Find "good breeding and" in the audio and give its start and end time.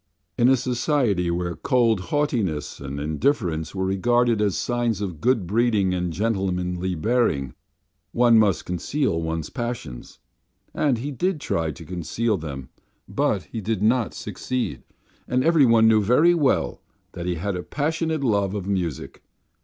5.21-6.11